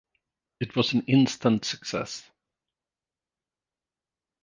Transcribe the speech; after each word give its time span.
It 0.59 0.75
was 0.75 0.93
an 0.93 1.03
instant 1.03 1.63
success. 1.63 2.27